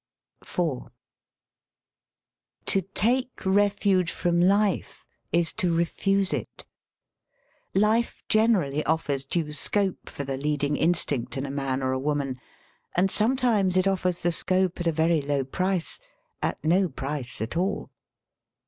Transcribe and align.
IV 0.41 0.87
To 2.65 2.81
take 2.95 3.45
refuge 3.45 4.11
from 4.11 4.41
life 4.41 5.05
is 5.31 5.53
to 5.53 5.71
refuse 5.75 6.33
it. 6.33 6.65
Life 7.75 8.23
generally 8.27 8.83
offers 8.85 9.25
due 9.25 9.51
scope 9.53 10.09
for 10.09 10.23
the 10.23 10.37
leading 10.37 10.75
instinct 10.75 11.37
in 11.37 11.45
a 11.45 11.51
man 11.51 11.83
or 11.83 11.91
a 11.91 11.99
woman; 11.99 12.41
and 12.97 13.11
sometimes 13.11 13.77
it 13.77 13.87
offers 13.87 14.17
the 14.21 14.31
scope 14.31 14.79
at 14.81 14.87
a 14.87 14.91
very 14.91 15.21
low 15.21 15.43
price, 15.43 15.99
at 16.41 16.57
no 16.65 16.89
price 16.89 17.39
at 17.39 17.55
all. 17.55 17.91